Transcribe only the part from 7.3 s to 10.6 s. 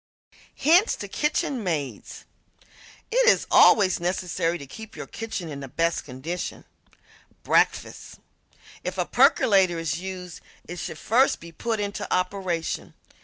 ~Breakfast~ If a percolator is used